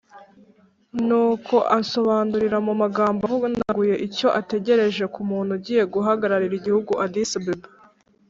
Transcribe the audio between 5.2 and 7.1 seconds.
muntu ugiye guhagararira igihugu